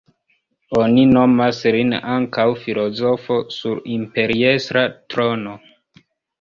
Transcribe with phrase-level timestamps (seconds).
[0.77, 5.59] Oni nomas lin ankaŭ "filozofo sur imperiestra trono".